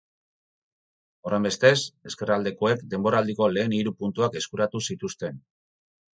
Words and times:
Horrenbestez, 1.29 1.73
ezkerraldekoek 2.13 2.81
denboraldiko 2.95 3.51
lehen 3.59 3.77
hiru 3.81 3.95
puntuak 4.01 4.41
eskuratu 4.43 4.85
zituzten. 4.91 5.41